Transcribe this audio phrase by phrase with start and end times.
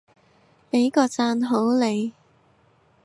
[0.71, 2.13] 畀個讚好你